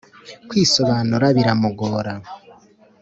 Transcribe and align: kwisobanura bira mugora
kwisobanura 0.47 1.25
bira 1.37 1.51
mugora 1.61 2.13